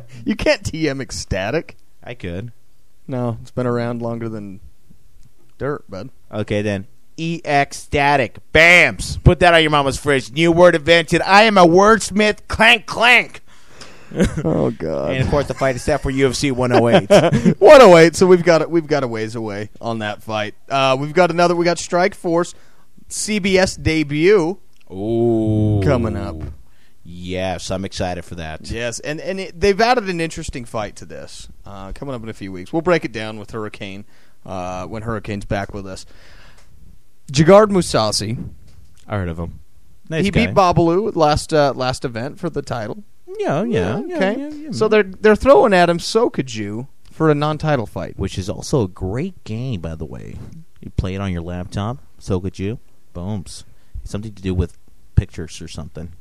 [0.25, 1.77] you can't TM ecstatic.
[2.03, 2.51] I could.
[3.12, 4.62] No, it's been around longer than
[5.58, 6.12] dirt, bud.
[6.32, 6.88] Okay, then.
[7.19, 8.38] EX static.
[8.54, 9.21] Bams.
[9.21, 10.32] Put that on your mama's fridge.
[10.32, 11.21] New word invented.
[11.21, 12.47] I am a wordsmith.
[12.47, 13.41] Clank, clank.
[14.43, 15.12] Oh God.
[15.12, 17.56] And of course, the fight is set for UFC 108.
[17.60, 18.15] 108.
[18.15, 20.54] So we've got we've got a ways away on that fight.
[20.69, 21.56] Uh, we've got another.
[21.56, 22.54] We got Strikeforce
[23.08, 24.60] CBS debut
[24.91, 25.82] Ooh.
[25.82, 26.36] coming up.
[27.21, 28.69] Yes, I'm excited for that.
[28.69, 32.29] Yes, and and it, they've added an interesting fight to this uh, coming up in
[32.29, 32.73] a few weeks.
[32.73, 34.05] We'll break it down with Hurricane
[34.43, 36.05] uh, when Hurricane's back with us.
[37.31, 38.49] Gegard Mousasi.
[39.07, 39.60] I heard of him.
[40.10, 40.47] Nice he guy.
[40.47, 43.03] beat Babalu at last uh, last event for the title.
[43.39, 44.39] Yeah, yeah, yeah, okay.
[44.39, 44.71] yeah, yeah.
[44.71, 45.99] So they're they're throwing at him.
[45.99, 48.17] Sokoudjou for a non-title fight?
[48.17, 50.38] Which is also a great game, by the way.
[50.79, 51.99] You play it on your laptop.
[52.19, 52.79] Sokoudjou.
[53.13, 53.63] Booms.
[54.03, 54.77] Something to do with
[55.15, 56.13] pictures or something.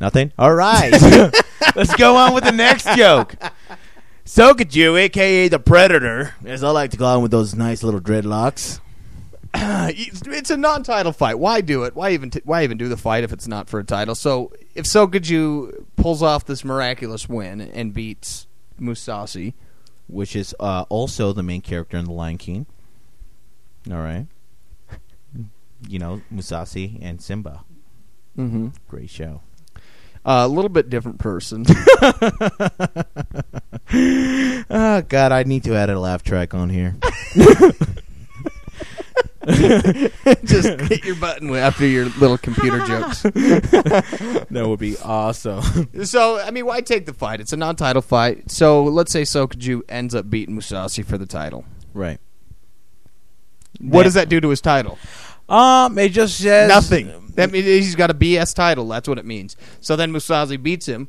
[0.00, 0.32] Nothing?
[0.38, 0.90] All right.
[1.76, 3.34] Let's go on with the next joke.
[4.24, 8.80] Sokoudjou, aka the Predator, as I like to call him with those nice little dreadlocks.
[9.54, 11.38] it's a non-title fight.
[11.38, 11.94] Why do it?
[11.94, 14.14] Why even t- why even do the fight if it's not for a title?
[14.14, 18.46] So if Sokoudjou pulls off this miraculous win and beats
[18.80, 19.52] Mousasi,
[20.08, 22.66] which is uh, also the main character in The Lion King.
[23.90, 24.26] All right.
[25.86, 27.62] You know, Musashi and Simba.
[28.38, 28.68] mm-hmm.
[28.88, 29.42] Great show.
[30.24, 31.64] A little bit different person.
[33.92, 36.96] Oh, God, I need to add a laugh track on here.
[40.44, 43.22] Just hit your button after your little computer jokes.
[43.22, 45.90] that would be awesome.
[46.04, 47.40] So I mean, why take the fight?
[47.40, 48.50] It's a non-title fight.
[48.50, 51.64] So let's say Sokoudjou ends up beating Mousasi for the title.
[51.92, 52.18] right.
[53.80, 54.02] What Yeah.
[54.04, 54.98] does that do to his title?
[55.48, 57.32] Um, it just says Nothing.
[57.34, 58.88] That means he's got a BS title.
[58.88, 59.56] That's what it means.
[59.80, 61.08] So then Mousasi beats him.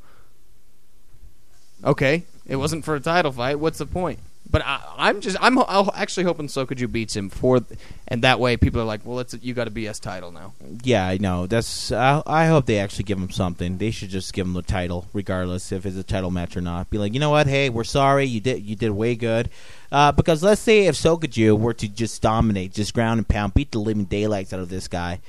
[1.83, 3.59] Okay, it wasn't for a title fight.
[3.59, 4.19] What's the point?
[4.47, 7.61] But I, I'm just I'm, I'm actually hoping Sokoudjou beats him for,
[8.07, 10.53] and that way people are like, well, it's you got a BS title now.
[10.83, 11.47] Yeah, I know.
[11.47, 11.91] That's.
[11.91, 13.79] I, I hope they actually give him something.
[13.79, 16.89] They should just give him the title, regardless if it's a title match or not.
[16.91, 17.47] Be like, you know what?
[17.47, 18.25] Hey, we're sorry.
[18.25, 18.61] You did.
[18.63, 19.49] You did way good.
[19.91, 23.71] Uh, because let's say if Sokoudjou were to just dominate, just ground and pound, beat
[23.71, 25.21] the living daylights out of this guy.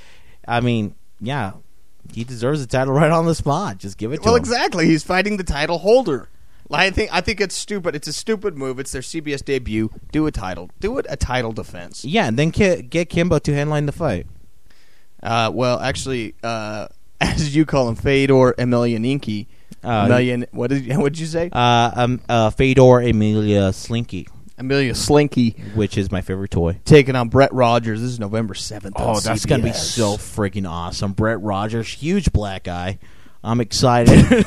[0.46, 1.52] I mean, yeah,
[2.12, 3.78] he deserves the title right on the spot.
[3.78, 4.40] Just give it to Well, him.
[4.40, 4.86] exactly.
[4.86, 6.28] He's fighting the title holder.
[6.70, 7.94] I think I think it's stupid.
[7.94, 8.78] It's a stupid move.
[8.80, 9.90] It's their CBS debut.
[10.12, 10.70] Do a title.
[10.80, 12.04] Do it a title defense.
[12.04, 14.26] Yeah, and then ki- get Kimbo to headline the fight.
[15.22, 16.88] Uh, well, actually, uh,
[17.20, 19.46] as you call him, Fedor Emelianenki.
[19.82, 21.50] Uh, Emelian, what did what did you say?
[21.52, 24.26] Uh, um, uh, Fedor Emilia Slinky,
[24.58, 26.78] Amelia Slinky which is my favorite toy.
[26.84, 28.00] taking on Brett Rogers.
[28.00, 28.96] This is November seventh.
[28.98, 31.12] Oh, that's gonna be so freaking awesome!
[31.12, 32.98] Brett Rogers, huge black guy.
[33.44, 34.44] I'm excited.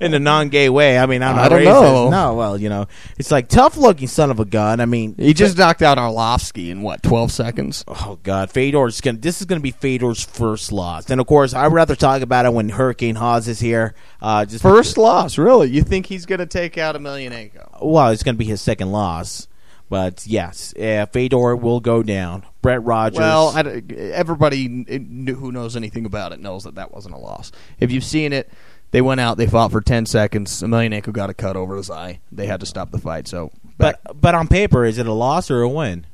[0.00, 0.98] In a non-gay way.
[0.98, 1.82] I mean, I'm not I don't racist.
[1.82, 2.08] know.
[2.10, 2.86] No, well, you know,
[3.18, 4.80] it's like tough-looking son of a gun.
[4.80, 7.84] I mean, He just knocked out Arlovsky in what twelve seconds.
[7.88, 9.18] Oh God, Fedor's gonna.
[9.18, 12.52] This is gonna be Fedor's first loss, and of course, I'd rather talk about it
[12.52, 13.94] when Hurricane Haas is here.
[14.22, 15.68] Uh, just First loss, really?
[15.68, 17.82] You think he's going to take out Emelianenko?
[17.82, 19.46] well, it's gonna be his second loss,
[19.88, 22.44] but yes, uh, Fedor will go down.
[22.62, 23.18] Brett Rogers.
[23.18, 24.84] Well, I everybody
[25.32, 27.52] who knows anything about it knows that that wasn't a loss.
[27.78, 28.50] If you've seen it,
[28.90, 30.62] they went out, they fought for ten seconds.
[30.62, 32.20] Emelianenko got a cut over his eye.
[32.32, 33.28] They had to stop the fight.
[33.28, 36.06] So, but but on paper, is it a loss or a win?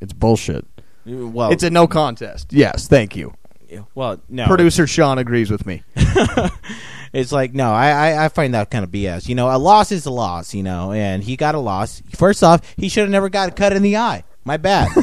[0.00, 0.64] it's bullshit.
[1.04, 2.52] Well, It's a no contest.
[2.52, 3.34] Yes, thank you.
[3.94, 4.46] well, no.
[4.46, 5.82] Producer Sean agrees with me.
[7.12, 9.28] It's like no, I, I I find that kind of BS.
[9.28, 10.54] You know, a loss is a loss.
[10.54, 12.02] You know, and he got a loss.
[12.14, 14.24] First off, he should have never got a cut in the eye.
[14.44, 14.88] My bad.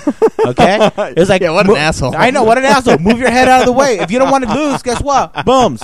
[0.45, 2.17] Okay, it was like Yeah, what an mo- asshole.
[2.17, 2.97] I know what an asshole.
[2.97, 3.99] Move your head out of the way.
[3.99, 5.45] If you don't want to lose, guess what?
[5.45, 5.81] Booms.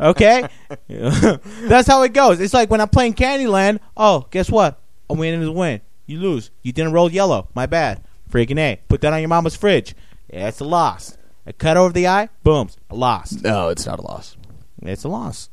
[0.00, 0.48] Okay,
[0.88, 2.40] that's how it goes.
[2.40, 3.80] It's like when I'm playing Candyland.
[3.96, 4.80] Oh, guess what?
[5.10, 5.82] A win is a win.
[6.06, 6.50] You lose.
[6.62, 7.48] You didn't roll yellow.
[7.54, 8.02] My bad.
[8.30, 8.80] Freaking a.
[8.88, 9.94] Put that on your mama's fridge.
[10.32, 11.18] Yeah, it's a loss.
[11.44, 12.30] A cut over the eye.
[12.42, 12.78] Booms.
[12.88, 13.32] A loss.
[13.32, 14.36] No, it's not a loss.
[14.82, 15.50] It's a loss.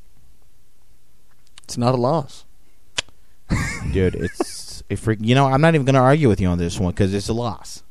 [1.64, 2.46] It's not a loss.
[3.92, 4.16] dude.
[4.16, 5.20] It's a freak.
[5.22, 7.30] You know, I'm not even going to argue with you on this one because it's
[7.30, 7.84] a loss.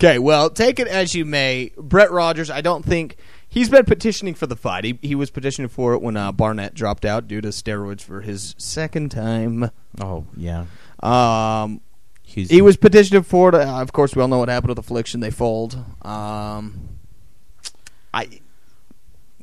[0.00, 1.72] Okay, well, take it as you may.
[1.76, 3.16] Brett Rogers, I don't think
[3.48, 4.84] he's been petitioning for the fight.
[4.84, 8.20] He, he was petitioning for it when uh, Barnett dropped out due to steroids for
[8.20, 9.70] his second time.
[10.00, 10.66] Oh yeah,
[11.02, 11.80] Um,
[12.22, 13.54] he's he was petitioning for it.
[13.56, 15.18] Uh, of course, we all know what happened with Affliction.
[15.18, 15.74] They fold.
[16.02, 17.00] Um,
[18.14, 18.40] I,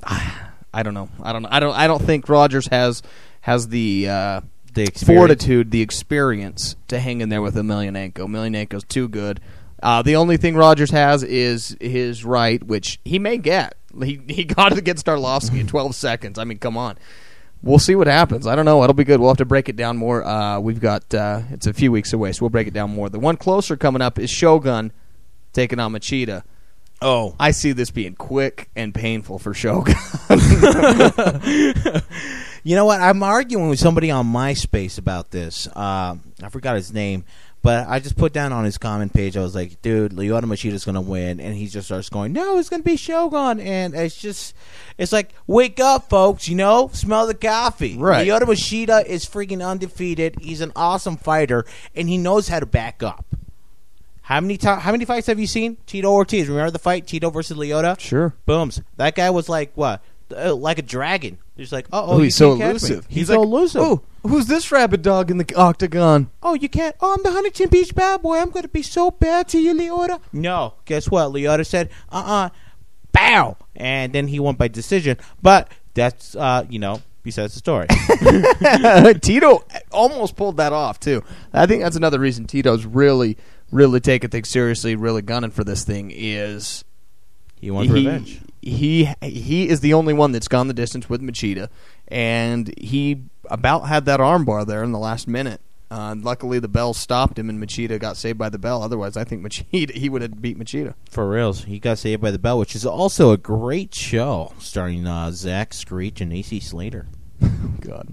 [0.03, 0.47] I
[0.83, 1.09] don't know.
[1.21, 1.49] I don't know.
[1.51, 1.75] I don't.
[1.75, 3.01] I don't think Rogers has
[3.41, 4.41] has the uh,
[4.73, 5.21] the experience.
[5.21, 8.13] fortitude, the experience to hang in there with Emelianenko.
[8.13, 9.39] Emelianenko's too good.
[9.81, 13.75] Uh, the only thing Rogers has is his right, which he may get.
[14.03, 16.39] He he got it against Arlovsky in 12 seconds.
[16.39, 16.97] I mean, come on.
[17.63, 18.45] We'll see what happens.
[18.45, 18.83] I don't know.
[18.83, 19.19] It'll be good.
[19.19, 20.23] We'll have to break it down more.
[20.23, 23.09] Uh, we've got uh, it's a few weeks away, so we'll break it down more.
[23.09, 24.91] The one closer coming up is Shogun
[25.53, 26.43] taking on Machida.
[27.01, 29.95] Oh, I see this being quick and painful for Shogun.
[32.63, 33.01] you know what?
[33.01, 35.67] I'm arguing with somebody on MySpace about this.
[35.67, 37.25] Uh, I forgot his name,
[37.61, 39.35] but I just put down on his comment page.
[39.35, 42.69] I was like, "Dude, Lyoto Machida's gonna win," and he just starts going, "No, it's
[42.69, 44.55] gonna be Shogun," and it's just,
[44.97, 46.47] it's like, wake up, folks.
[46.47, 47.97] You know, smell the coffee.
[47.97, 48.25] Right.
[48.25, 50.37] Lyoto Machida is freaking undefeated.
[50.39, 53.25] He's an awesome fighter, and he knows how to back up.
[54.25, 55.77] How many ti How many fights have you seen?
[55.85, 56.47] Tito Ortiz.
[56.49, 57.99] Remember the fight Tito versus Lyoto?
[57.99, 58.33] Sure.
[58.47, 58.81] Booms.
[58.97, 60.01] That guy was like what
[60.35, 61.37] uh, like a dragon.
[61.55, 63.05] He's like, oh, Oh, he's so can't catch me." elusive.
[63.07, 63.81] He's, like, so elusive.
[63.81, 66.29] Oh, who's this rabid dog in the octagon?
[66.43, 66.95] Oh, you can't.
[66.99, 68.39] Oh, I'm the Huntington Beach bad boy.
[68.39, 70.19] I'm going to be so bad to you, Lyoto.
[70.33, 70.73] No.
[70.85, 71.31] Guess what?
[71.31, 72.49] Lyoto said, uh uh
[73.11, 73.57] bow.
[73.75, 75.17] And then he won by decision.
[75.41, 77.87] But that's, uh, you know, besides the story.
[79.21, 81.23] Tito almost pulled that off too.
[81.53, 83.37] I think that's another reason Tito's really,
[83.71, 86.11] really taking things seriously, really gunning for this thing.
[86.13, 86.83] Is
[87.59, 88.41] he wants revenge.
[88.61, 91.69] He he is the only one that's gone the distance with Machida,
[92.07, 95.61] and he about had that armbar there in the last minute.
[95.91, 98.81] Uh, luckily, the bell stopped him, and Machida got saved by the bell.
[98.81, 100.95] Otherwise, I think Machida he would have beat Machida.
[101.09, 101.65] For reals.
[101.65, 105.73] He got saved by the bell, which is also a great show starring uh, Zach
[105.73, 107.07] Screech and AC Slater.
[107.81, 108.07] God.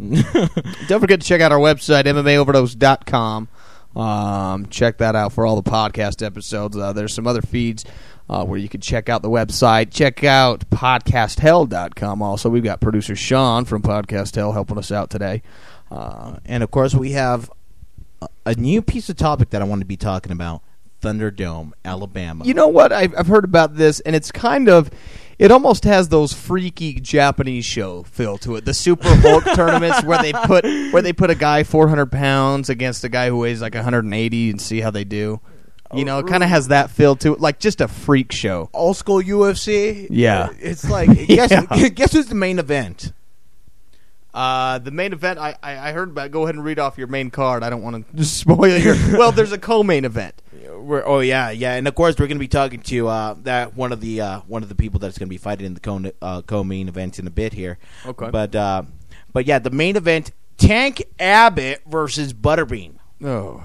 [0.89, 3.49] Don't forget to check out our website, MMAoverdose.com.
[3.97, 6.77] Um, check that out for all the podcast episodes.
[6.77, 7.85] Uh, there's some other feeds
[8.29, 9.91] uh, where you can check out the website.
[9.91, 12.49] Check out podcasthell.com also.
[12.49, 15.43] We've got producer Sean from Podcast Hell helping us out today.
[15.91, 17.51] Uh, And of course, we have
[18.47, 20.63] a, new piece of topic that I want to be talking about
[21.03, 22.45] Thunderdome, Alabama.
[22.45, 22.93] you know what?
[22.93, 24.91] I've, I've heard about this, and it's kind of.
[25.43, 28.65] It almost has those freaky Japanese show feel to it.
[28.65, 33.03] The Super Hulk tournaments where they put where they put a guy 400 pounds against
[33.03, 35.41] a guy who weighs like 180 and see how they do.
[35.95, 38.71] You know, it kind of has that feel to it, like just a freak show.
[38.73, 40.07] old school UFC.
[40.11, 40.49] Yeah.
[40.59, 41.89] It's like, guess, Yeah.
[41.89, 43.13] guess who's the main event?
[44.35, 46.31] Uh, the main event, I, I, I heard about.
[46.31, 47.63] Go ahead and read off your main card.
[47.63, 48.95] I don't want to spoil your.
[49.19, 50.41] well, there's a co-main event.
[50.53, 53.75] We're, oh yeah, yeah, and of course we're going to be talking to uh, that
[53.75, 55.81] one of the uh, one of the people that's going to be fighting in the
[55.81, 57.79] co uh, co main event in a bit here.
[58.05, 58.31] Okay.
[58.31, 58.83] but uh,
[59.33, 62.97] but yeah, the main event: Tank Abbott versus Butterbean.
[63.25, 63.63] Oh,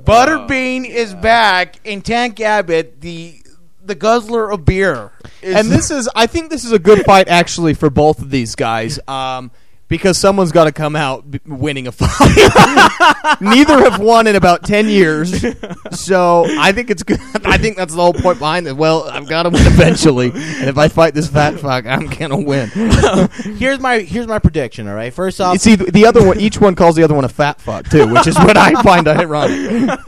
[0.00, 3.42] Butterbean is back, and Tank Abbott, the
[3.84, 5.10] the guzzler of beer,
[5.42, 8.30] is and this is I think this is a good fight actually for both of
[8.30, 8.98] these guys.
[9.08, 9.50] Um,
[9.92, 13.38] because someone's got to come out b- winning a fight.
[13.42, 15.44] Neither have won in about ten years,
[15.90, 17.20] so I think it's good.
[17.44, 18.74] I think that's the whole point behind it.
[18.74, 22.40] Well, I've got to win eventually, and if I fight this fat fuck, I'm gonna
[22.40, 22.70] win.
[23.58, 24.88] here's my here's my prediction.
[24.88, 27.26] All right, first off, You see, the other one, each one calls the other one
[27.26, 29.98] a fat fuck too, which is what I find ironic.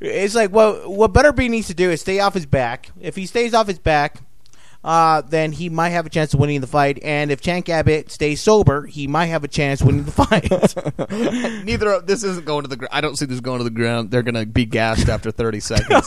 [0.00, 2.90] It's like what what Butterbean needs to do is stay off his back.
[3.00, 4.18] If he stays off his back,
[4.84, 6.98] uh, then he might have a chance of winning the fight.
[7.02, 10.50] And if Tank Abbott stays sober, he might have a chance winning the fight.
[11.64, 12.76] Neither of this isn't going to the.
[12.76, 14.10] Gr- I don't see this going to the ground.
[14.10, 16.06] They're going to be gassed after 30 seconds,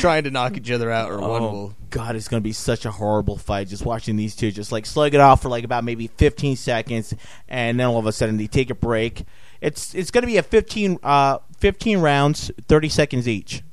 [0.00, 1.74] trying to knock each other out, or one oh will.
[1.90, 3.68] God, it's gonna be such a horrible fight.
[3.68, 7.14] Just watching these two just like slug it off for like about maybe 15 seconds,
[7.48, 9.24] and then all of a sudden they take a break.
[9.60, 13.62] It's it's gonna be a 15 uh 15 rounds, 30 seconds each.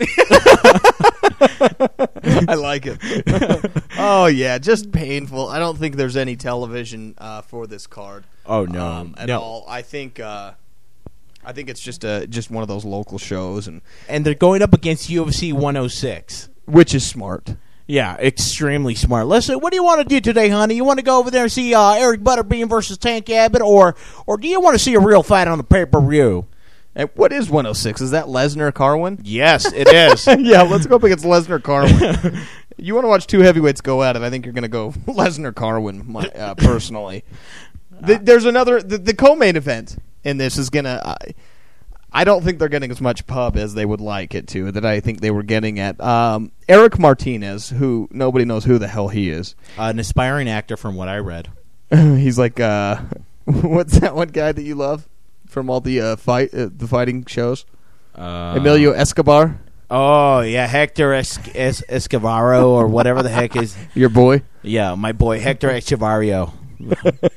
[2.48, 3.00] I like it.
[3.98, 5.48] oh yeah, just painful.
[5.48, 8.24] I don't think there's any television uh, for this card.
[8.46, 9.39] Oh no, um, at no.
[9.39, 9.65] all.
[9.67, 10.19] I think.
[10.19, 10.54] Uh,
[11.46, 14.62] I think it's just a just one of those local shows, and And they're going
[14.62, 16.50] up against UFC 106.
[16.65, 17.56] which is smart.
[17.93, 19.27] Yeah, extremely smart.
[19.27, 20.73] Listen, what do you want to do today, honey?
[20.73, 23.95] You want to go over there and see uh, Eric Butterbean versus Tank Abbott, or
[24.25, 26.47] or do you want to see a real fight on the pay per view?
[26.95, 28.01] And what is 106?
[28.01, 29.19] Is that Lesnar Carwin?
[29.21, 30.25] Yes, it is.
[30.39, 32.39] yeah, let's go up against Lesnar Carwin.
[32.77, 34.23] you want to watch two heavyweights go at it?
[34.23, 37.23] I think you're going to go Lesnar Carwin, uh, personally.
[38.01, 40.99] The, there's another the, the co-main event in this is going to.
[41.08, 41.36] I
[42.13, 44.71] I don't think they're getting as much pub as they would like it to.
[44.71, 48.88] That I think they were getting at um, Eric Martinez, who nobody knows who the
[48.88, 49.56] hell he is.
[49.78, 51.49] An aspiring actor, from what I read.
[51.91, 53.02] He's like, uh,
[53.45, 55.08] what's that one guy that you love
[55.47, 57.65] from all the uh, fight uh, the fighting shows?
[58.15, 59.60] Uh, Emilio Escobar,
[59.95, 63.76] Oh yeah, Hector es- es- or whatever the heck is.
[63.93, 64.41] your boy.
[64.63, 66.52] Yeah, my boy Hector Escavario.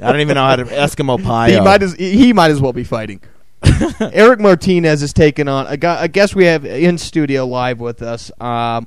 [0.00, 1.50] I don't even know how to Eskimo pie.
[1.50, 3.20] He might as he might as well be fighting.
[4.00, 6.00] Eric Martinez is taking on a guy.
[6.02, 8.30] I guess we have in studio live with us.
[8.40, 8.86] Um,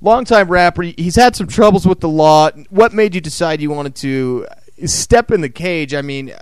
[0.00, 0.82] longtime rapper.
[0.82, 2.50] He's had some troubles with the law.
[2.70, 4.46] What made you decide you wanted to
[4.86, 5.94] step in the cage?
[5.94, 6.32] I mean,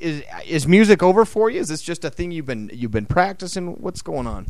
[0.00, 1.60] is is music over for you?
[1.60, 3.80] Is this just a thing you've been you've been practicing?
[3.80, 4.46] What's going on?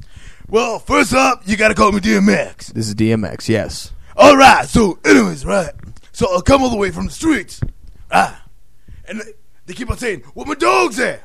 [0.48, 2.72] Well, first up, you gotta call me DMX.
[2.72, 3.48] This is DMX.
[3.48, 3.92] Yes.
[4.16, 4.66] All right.
[4.66, 5.70] So, anyways, right.
[6.12, 7.61] So I come all the way from the streets,
[8.11, 8.44] ah,
[9.07, 9.33] and they-
[9.66, 11.22] they keep on saying, "Where my dogs at?"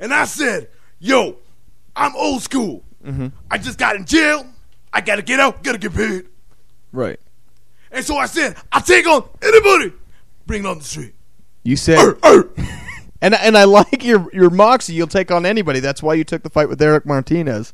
[0.00, 0.68] And I said,
[0.98, 1.36] "Yo,
[1.94, 2.82] I'm old school.
[3.04, 3.28] Mm-hmm.
[3.50, 4.46] I just got in jail.
[4.92, 5.62] I gotta get out.
[5.62, 6.26] Gotta get paid."
[6.92, 7.18] Right.
[7.90, 9.92] And so I said, "I take on anybody.
[10.46, 11.14] Bring it on the street."
[11.62, 11.98] You said.
[11.98, 12.48] Arr, arr.
[13.20, 14.94] And and I like your your moxie.
[14.94, 15.78] You'll take on anybody.
[15.78, 17.72] That's why you took the fight with Eric Martinez.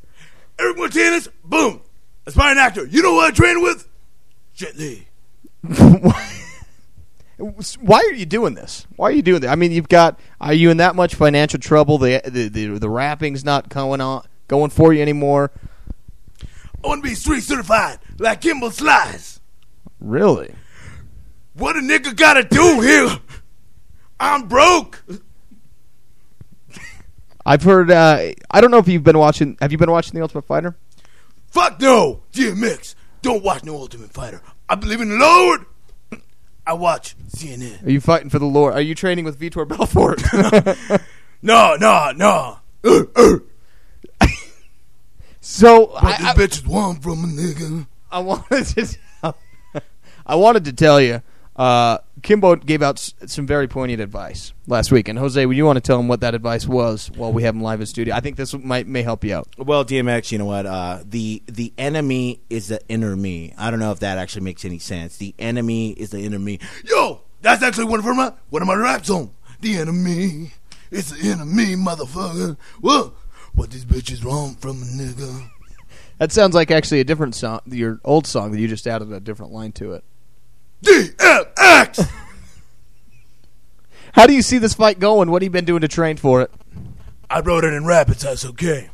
[0.59, 1.81] Eric Martinez, boom,
[2.27, 2.85] aspiring actor.
[2.85, 3.87] You know who I trained with?
[4.53, 5.07] Jet Li.
[7.39, 8.85] Why are you doing this?
[8.95, 9.49] Why are you doing this?
[9.49, 10.19] I mean, you've got.
[10.41, 11.97] Are you in that much financial trouble?
[11.97, 15.51] The the the, the rapping's not going on going for you anymore.
[16.83, 19.39] I want to be street certified like Kimbo Slice.
[20.01, 20.53] Really?
[21.53, 23.19] What a nigga gotta do here?
[24.19, 25.03] I'm broke.
[27.45, 27.89] I've heard.
[27.89, 29.57] Uh, I don't know if you've been watching.
[29.61, 30.75] Have you been watching the Ultimate Fighter?
[31.47, 32.95] Fuck no, DMX.
[33.21, 34.41] Don't watch no Ultimate Fighter.
[34.67, 35.65] I believe in the Lord.
[36.69, 37.83] I watch CNN.
[37.83, 38.75] Are you fighting for the Lord?
[38.75, 40.21] Are you training with Vitor Belfort?
[41.41, 42.59] No, no, no.
[42.83, 43.37] Uh, uh.
[45.39, 47.87] so But I, this I, bitch is one from a nigga.
[48.11, 48.97] I wanted to.
[49.21, 49.37] Tell,
[50.25, 51.21] I wanted to tell you.
[51.59, 55.65] Uh, Kimbo gave out s- some very poignant advice last week, and Jose, would you
[55.65, 58.15] want to tell him what that advice was while we have him live in studio?
[58.15, 59.49] I think this might may help you out.
[59.57, 60.65] Well, DMX, you know what?
[60.65, 63.53] Uh, the the enemy is the inner me.
[63.57, 65.17] I don't know if that actually makes any sense.
[65.17, 66.59] The enemy is the inner me.
[66.85, 69.31] Yo, that's actually one of my one of my rap songs.
[69.59, 70.53] The enemy,
[70.91, 72.55] it's the enemy, motherfucker.
[72.79, 73.13] What?
[73.53, 75.49] what these bitches wrong from a nigga?
[76.19, 79.19] That sounds like actually a different song, your old song that you just added a
[79.19, 80.05] different line to it.
[80.83, 82.09] DMX.
[84.13, 85.29] How do you see this fight going?
[85.31, 86.51] What have you been doing to train for it?
[87.29, 88.09] I wrote it in rap.
[88.09, 88.89] It's that's okay.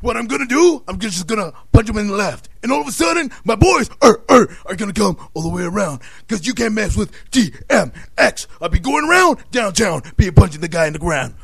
[0.00, 2.86] What I'm gonna do, I'm just gonna punch him in the left, and all of
[2.86, 6.02] a sudden, my boys er, er, are gonna come all the way around.
[6.28, 8.46] Cause you can't mess with DMX.
[8.60, 11.34] I'll be going around downtown, be punching the guy in the ground,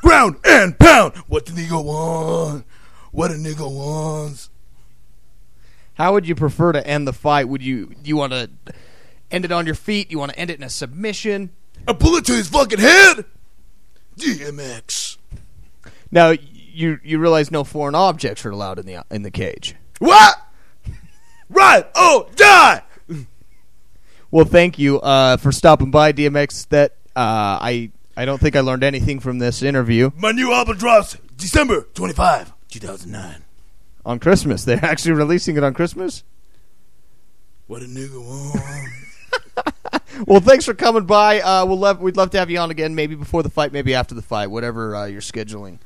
[0.00, 1.16] ground and pound.
[1.26, 2.64] What the nigga want?
[3.12, 4.48] What a nigga wants?
[5.96, 7.48] How would you prefer to end the fight?
[7.48, 8.50] Would you you want to
[9.30, 10.10] end it on your feet?
[10.10, 11.50] You want to end it in a submission?
[11.88, 13.24] A bullet to his fucking head.
[14.18, 15.16] DMX.
[16.10, 19.74] Now you you realize no foreign objects are allowed in the in the cage.
[19.98, 20.36] What?
[21.48, 21.86] Right.
[21.94, 22.82] Oh, die.
[24.30, 26.68] Well, thank you uh, for stopping by, DMX.
[26.68, 30.76] That uh, I I don't think I learned anything from this interview My new album
[30.76, 33.45] drops December 25, 2009.
[34.06, 34.64] On Christmas.
[34.64, 36.24] They're actually releasing it on Christmas.
[37.66, 38.88] What a nigga want.
[40.26, 41.40] Well, thanks for coming by.
[41.42, 43.94] Uh, we'll love we'd love to have you on again, maybe before the fight, maybe
[43.94, 45.78] after the fight, whatever uh, you're scheduling.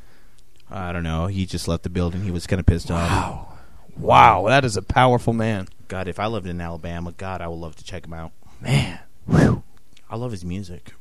[0.70, 1.26] I don't know.
[1.26, 2.22] He just left the building.
[2.22, 3.58] He was kind of pissed off.
[3.96, 7.56] Wow, that is a powerful man, God, if I lived in Alabama, God, I would
[7.58, 8.30] love to check him out.
[8.60, 9.00] man.
[9.28, 10.92] I love his music.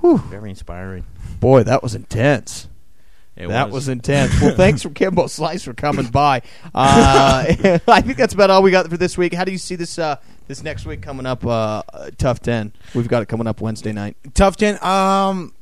[0.00, 0.18] Whew.
[0.18, 1.04] Very inspiring.
[1.38, 2.66] Boy, that was intense.
[3.40, 3.88] It that was.
[3.88, 4.40] intense.
[4.40, 6.42] Well, thanks for Kimbo Slice for coming by.
[6.74, 9.32] Uh, I think that's about all we got for this week.
[9.34, 10.16] How do you see this uh,
[10.48, 11.44] this next week coming up?
[11.46, 11.82] Uh,
[12.18, 12.72] TUF Ten.
[12.94, 14.16] We've got it coming up Wednesday night.
[14.34, 14.82] TUF ten.
[14.84, 15.54] Um,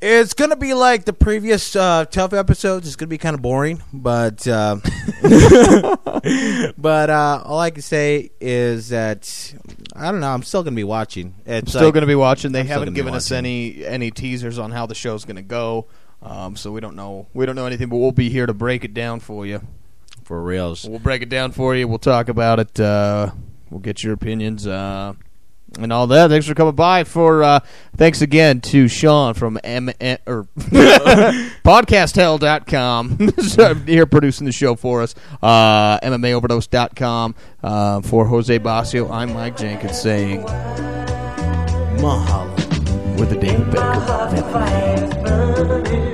[0.00, 2.86] it's gonna be like the previous uh, TUF episodes.
[2.88, 4.78] It's gonna be kind of boring, but uh,
[6.76, 9.54] but uh, all I can say is that
[9.94, 10.32] I don't know.
[10.32, 11.34] I'm still gonna be watching.
[11.46, 12.52] It's Still like- going to be watching.
[12.52, 15.42] They I'm haven't gonna given us any any teasers on how the show's going to
[15.42, 15.86] go,
[16.22, 17.88] um, so we don't know we don't know anything.
[17.88, 19.60] But we'll be here to break it down for you.
[20.24, 20.88] for reals.
[20.88, 21.86] We'll break it down for you.
[21.88, 22.78] We'll talk about it.
[22.80, 23.32] Uh,
[23.70, 25.14] we'll get your opinions uh,
[25.78, 26.28] and all that.
[26.30, 27.04] Thanks for coming by.
[27.04, 27.60] For uh,
[27.96, 29.90] thanks again to Sean from M
[30.26, 30.46] or
[31.64, 33.18] podcasthell.com
[33.86, 35.14] here producing the show for us.
[35.42, 39.10] Uh, MMAoverdose.com uh, for Jose Basio.
[39.10, 40.42] I'm Mike Jenkins saying
[41.98, 42.50] Mahalo.
[43.18, 43.80] with the David Baker.
[43.82, 46.11] Love to fight.